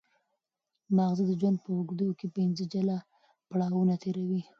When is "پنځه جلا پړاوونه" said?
2.35-3.93